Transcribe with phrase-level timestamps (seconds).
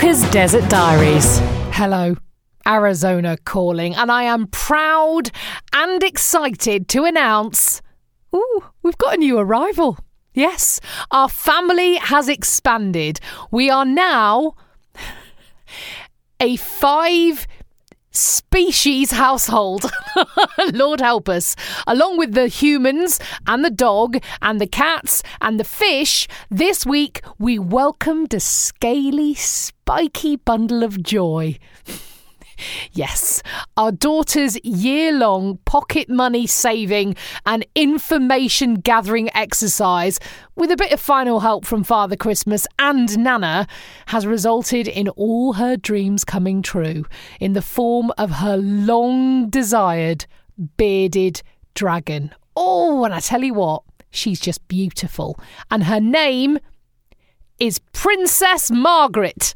[0.00, 1.40] Walker's Desert Diaries.
[1.72, 2.16] Hello.
[2.66, 5.30] Arizona calling, and I am proud
[5.74, 7.82] and excited to announce
[8.34, 9.98] ooh, we've got a new arrival.
[10.32, 10.80] Yes,
[11.10, 13.20] our family has expanded.
[13.50, 14.54] We are now
[16.40, 17.46] a five
[18.10, 19.90] species household.
[20.72, 21.56] Lord help us.
[21.86, 27.22] Along with the humans and the dog and the cats and the fish, this week
[27.38, 31.58] we welcomed a scaly, spiky bundle of joy.
[32.92, 33.42] Yes,
[33.76, 40.18] our daughter's year long pocket money saving and information gathering exercise,
[40.56, 43.66] with a bit of final help from Father Christmas and Nana,
[44.06, 47.04] has resulted in all her dreams coming true
[47.40, 50.26] in the form of her long desired
[50.76, 51.42] bearded
[51.74, 52.34] dragon.
[52.56, 55.38] Oh, and I tell you what, she's just beautiful.
[55.70, 56.58] And her name
[57.58, 59.54] is Princess Margaret.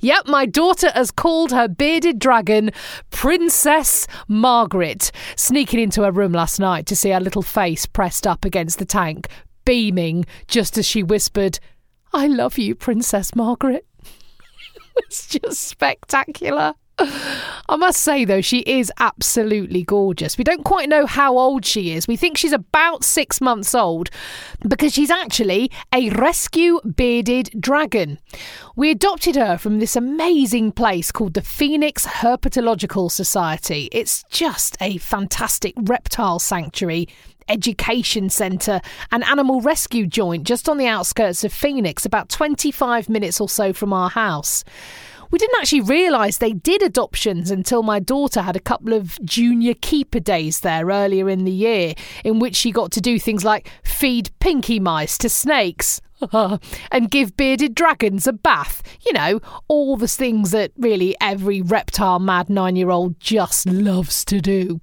[0.00, 2.70] Yep, my daughter has called her bearded dragon
[3.10, 8.44] Princess Margaret, sneaking into her room last night to see her little face pressed up
[8.44, 9.28] against the tank,
[9.64, 11.58] beaming just as she whispered,
[12.12, 13.86] I love you, Princess Margaret.
[14.96, 16.74] it's just spectacular.
[16.98, 20.38] I must say, though, she is absolutely gorgeous.
[20.38, 22.06] We don't quite know how old she is.
[22.06, 24.10] We think she's about six months old
[24.66, 28.18] because she's actually a rescue bearded dragon.
[28.76, 33.88] We adopted her from this amazing place called the Phoenix Herpetological Society.
[33.90, 37.08] It's just a fantastic reptile sanctuary
[37.48, 43.40] education centre and animal rescue joint just on the outskirts of Phoenix, about 25 minutes
[43.40, 44.64] or so from our house.
[45.30, 49.74] We didn't actually realise they did adoptions until my daughter had a couple of junior
[49.74, 51.94] keeper days there earlier in the year,
[52.24, 56.00] in which she got to do things like feed pinky mice to snakes.
[56.32, 58.82] and give bearded dragons a bath.
[59.04, 64.24] You know, all the things that really every reptile mad nine year old just loves
[64.26, 64.80] to do.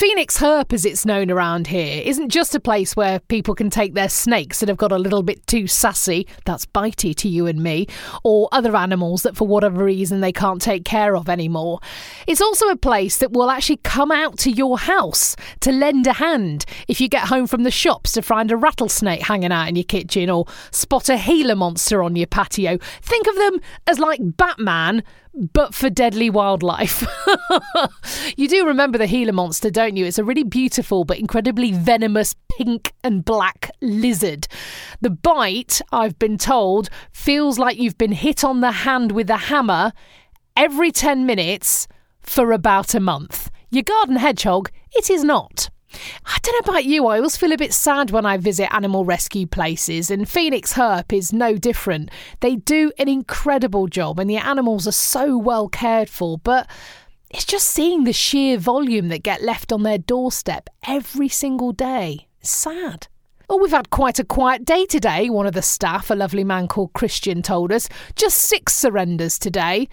[0.00, 3.92] Phoenix Herp, as it's known around here, isn't just a place where people can take
[3.92, 7.62] their snakes that have got a little bit too sassy, that's bitey to you and
[7.62, 7.86] me,
[8.24, 11.80] or other animals that for whatever reason they can't take care of anymore.
[12.26, 16.14] It's also a place that will actually come out to your house to lend a
[16.14, 19.76] hand if you get home from the shops to find a rattlesnake hanging out in
[19.76, 22.78] your kitchen or spot a Gila monster on your patio.
[23.02, 25.02] Think of them as like Batman
[25.34, 27.06] but for deadly wildlife.
[28.36, 30.04] you do remember the Gila monster, don't you?
[30.04, 34.48] It's a really beautiful but incredibly venomous pink and black lizard.
[35.00, 39.36] The bite, I've been told, feels like you've been hit on the hand with a
[39.36, 39.92] hammer
[40.56, 41.86] every 10 minutes
[42.20, 43.50] for about a month.
[43.70, 45.70] Your garden hedgehog, it is not.
[46.24, 49.04] I don't know about you, I always feel a bit sad when I visit animal
[49.04, 52.10] rescue places, and Phoenix Herp is no different.
[52.40, 56.68] They do an incredible job, and the animals are so well cared for, but
[57.30, 62.28] it's just seeing the sheer volume that get left on their doorstep every single day.
[62.42, 63.08] Sad.
[63.48, 66.68] Oh, we've had quite a quiet day today, one of the staff, a lovely man
[66.68, 67.88] called Christian, told us.
[68.14, 69.88] Just six surrenders today.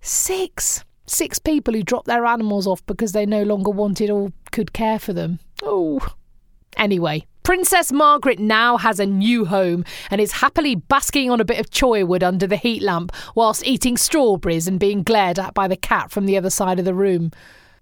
[0.00, 4.72] Six six people who dropped their animals off because they no longer wanted or could
[4.72, 5.38] care for them.
[5.62, 6.14] Oh.
[6.76, 11.58] Anyway, Princess Margaret now has a new home and is happily basking on a bit
[11.58, 15.66] of cholla wood under the heat lamp whilst eating strawberries and being glared at by
[15.66, 17.30] the cat from the other side of the room.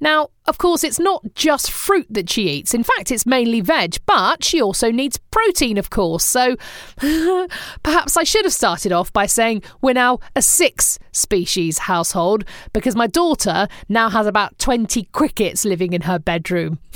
[0.00, 2.74] Now, of course, it's not just fruit that she eats.
[2.74, 6.24] In fact, it's mainly veg, but she also needs protein, of course.
[6.24, 6.56] So
[7.82, 12.96] perhaps I should have started off by saying we're now a six species household because
[12.96, 16.78] my daughter now has about 20 crickets living in her bedroom.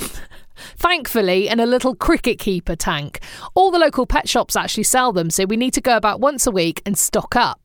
[0.77, 3.21] Thankfully, in a little cricket keeper tank.
[3.55, 6.45] All the local pet shops actually sell them, so we need to go about once
[6.45, 7.61] a week and stock up.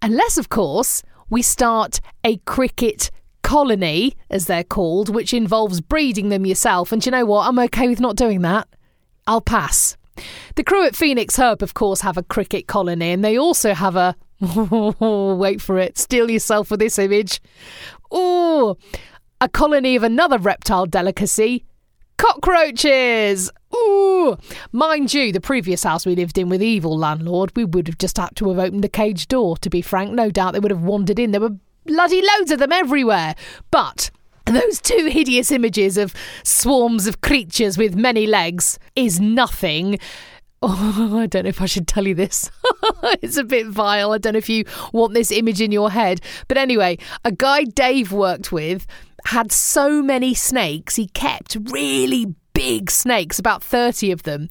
[0.00, 3.10] Unless, of course, we start a cricket
[3.48, 6.92] colony, as they're called, which involves breeding them yourself.
[6.92, 7.48] And you know what?
[7.48, 8.68] I'm okay with not doing that.
[9.26, 9.96] I'll pass.
[10.56, 13.96] The crew at Phoenix Herp, of course, have a cricket colony, and they also have
[13.96, 14.14] a.
[15.40, 15.96] wait for it.
[15.96, 17.40] Steel yourself for this image.
[18.10, 18.76] Oh,
[19.40, 21.64] a colony of another reptile delicacy
[22.18, 23.50] cockroaches.
[23.74, 24.36] Ooh,
[24.72, 28.18] mind you, the previous house we lived in with evil landlord, we would have just
[28.18, 29.56] had to have opened the cage door.
[29.56, 31.30] To be frank, no doubt they would have wandered in.
[31.30, 31.56] There were
[31.88, 33.34] bloody loads of them everywhere.
[33.72, 34.10] But
[34.46, 36.14] those two hideous images of
[36.44, 39.98] swarms of creatures with many legs is nothing.
[40.62, 42.50] Oh, I don't know if I should tell you this.
[43.22, 44.12] it's a bit vile.
[44.12, 46.20] I don't know if you want this image in your head.
[46.46, 48.86] But anyway, a guy Dave worked with
[49.26, 54.48] had so many snakes, he kept really big snakes, about 30 of them.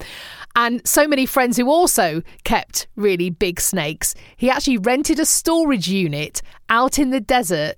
[0.56, 4.14] And so many friends who also kept really big snakes.
[4.38, 6.40] He actually rented a storage unit
[6.70, 7.76] out in the desert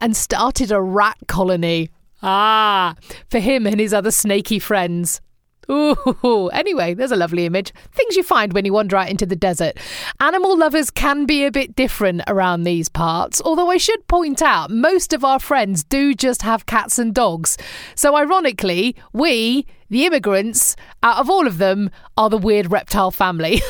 [0.00, 1.90] and started a rat colony.
[2.20, 2.96] Ah,
[3.30, 5.20] for him and his other snaky friends.
[5.70, 7.72] Ooh, anyway, there's a lovely image.
[7.92, 9.78] Things you find when you wander out into the desert.
[10.18, 14.70] Animal lovers can be a bit different around these parts, although I should point out
[14.70, 17.56] most of our friends do just have cats and dogs.
[17.94, 23.62] So, ironically, we, the immigrants, out of all of them, are the weird reptile family.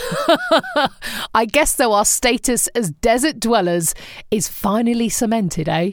[1.35, 3.95] I guess, though, our status as desert dwellers
[4.31, 5.93] is finally cemented, eh?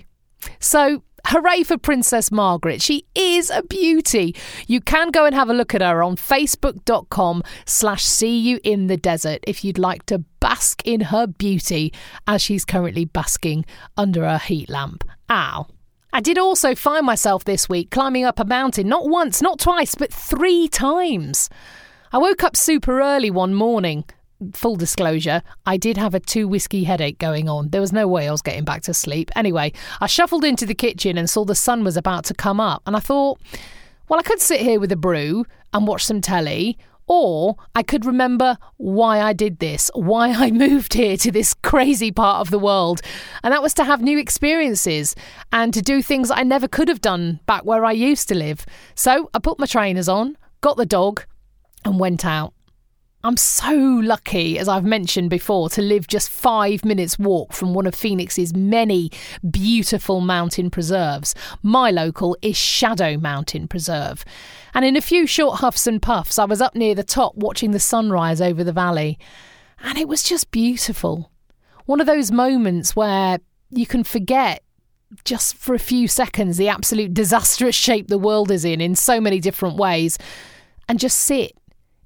[0.59, 2.81] So, hooray for Princess Margaret.
[2.81, 4.33] She is a beauty.
[4.65, 8.87] You can go and have a look at her on facebook.com slash see you in
[8.87, 11.93] the desert if you'd like to bask in her beauty
[12.27, 13.65] as she's currently basking
[13.97, 15.03] under a heat lamp.
[15.29, 15.67] Ow.
[16.13, 19.95] I did also find myself this week climbing up a mountain, not once, not twice,
[19.95, 21.49] but three times.
[22.13, 24.05] I woke up super early one morning
[24.53, 27.69] full disclosure, I did have a two whiskey headache going on.
[27.69, 29.31] There was no way I was getting back to sleep.
[29.35, 32.81] Anyway, I shuffled into the kitchen and saw the sun was about to come up,
[32.85, 33.39] and I thought,
[34.09, 36.77] well, I could sit here with a brew and watch some telly.
[37.09, 42.11] Or I could remember why I did this, why I moved here to this crazy
[42.11, 43.01] part of the world.
[43.43, 45.15] And that was to have new experiences
[45.53, 48.65] and to do things I never could have done back where I used to live.
[48.93, 51.23] So I put my trainers on, got the dog,
[51.85, 52.53] and went out.
[53.23, 57.87] I'm so lucky, as I've mentioned before, to live just five minutes' walk from one
[57.87, 59.09] of Phoenix's many
[59.49, 61.33] beautiful mountain preserves.
[61.63, 64.23] My local is Shadow Mountain Preserve.
[64.75, 67.71] And in a few short huffs and puffs, I was up near the top watching
[67.71, 69.17] the sunrise over the valley.
[69.79, 71.31] And it was just beautiful.
[71.85, 73.39] One of those moments where
[73.71, 74.61] you can forget
[75.23, 79.21] just for a few seconds the absolute disastrous shape the world is in in so
[79.21, 80.17] many different ways
[80.89, 81.53] and just sit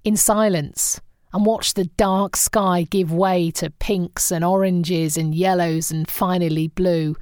[0.03, 0.99] in silence
[1.33, 6.67] and watch the dark sky give way to pinks and oranges and yellows and finally
[6.67, 7.15] blue.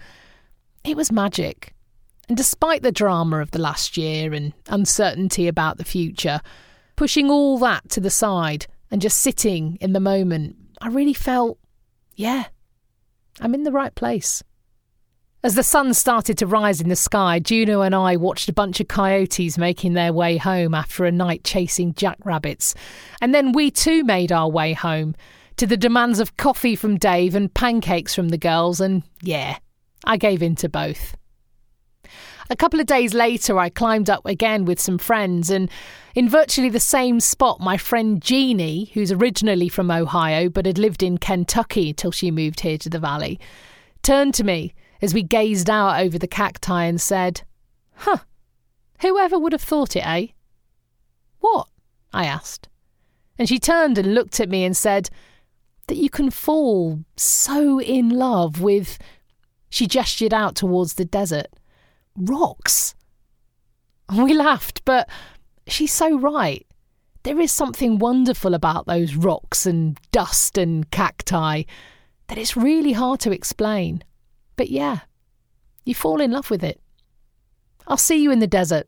[0.84, 1.74] It was magic.
[2.28, 6.42] And despite the drama of the last year and uncertainty about the future,
[6.96, 11.58] pushing all that to the side and just sitting in the moment, I really felt,
[12.16, 12.46] yeah,
[13.40, 14.44] I'm in the right place.
[15.42, 18.82] As the sun started to rise in the sky, Juno and I watched a bunch
[18.82, 22.76] of coyotes making their way home after a night chasing jackrabbits.
[23.22, 25.16] And then we too made our way home
[25.56, 29.60] to the demands of coffee from Dave and pancakes from the girls, and yeah,
[30.04, 31.16] I gave in to both.
[32.50, 35.70] A couple of days later, I climbed up again with some friends, and
[36.16, 41.02] in virtually the same spot, my friend Jeannie, who's originally from Ohio but had lived
[41.02, 43.40] in Kentucky till she moved here to the valley,
[44.04, 47.42] turned to me as we gazed out over the cacti and said,
[47.96, 48.20] Huh,
[49.02, 50.28] whoever would have thought it, eh?
[51.40, 51.68] What?
[52.14, 52.68] I asked.
[53.38, 55.10] And she turned and looked at me and said,
[55.88, 58.98] That you can fall so in love with.
[59.70, 61.48] She gestured out towards the desert.
[62.16, 62.96] Rocks.
[64.14, 65.08] We laughed, but
[65.68, 66.66] she's so right.
[67.24, 71.64] There is something wonderful about those rocks and dust and cacti
[72.28, 74.04] that it's really hard to explain.
[74.60, 75.00] But yeah,
[75.86, 76.82] you fall in love with it.
[77.88, 78.88] I'll see you in the desert.